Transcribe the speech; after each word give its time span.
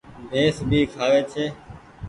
ڀيس 0.31 0.55
ڀي 0.69 0.81
کآوي 0.93 1.21
ڇي۔ 1.31 1.45